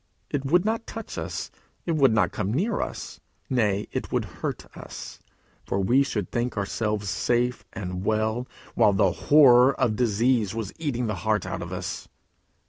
[0.31, 1.51] It would not touch us.
[1.85, 3.19] It would not come near us.
[3.51, 5.19] Nay, it would hurt us,
[5.63, 11.05] for we should think ourselves safe and well, while the horror of disease was eating
[11.05, 12.07] the heart out of us.